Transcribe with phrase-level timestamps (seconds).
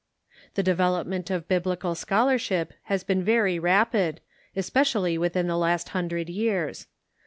[0.55, 4.19] The development of Biblical scholarship has been very rapid,
[4.55, 6.87] especially within the last hundred years.